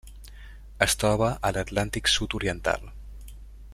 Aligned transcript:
Es 0.85 0.95
troba 1.03 1.29
a 1.49 1.51
l'Atlàntic 1.57 2.13
sud-oriental. 2.13 2.93